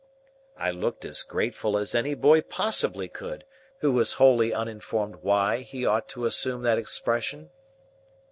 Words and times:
I 0.57 0.71
looked 0.71 1.05
as 1.05 1.21
grateful 1.21 1.77
as 1.77 1.93
any 1.93 2.15
boy 2.15 2.41
possibly 2.41 3.07
could, 3.07 3.45
who 3.81 3.91
was 3.91 4.13
wholly 4.13 4.51
uninformed 4.51 5.17
why 5.17 5.57
he 5.57 5.85
ought 5.85 6.09
to 6.09 6.25
assume 6.25 6.63
that 6.63 6.79
expression. 6.79 7.51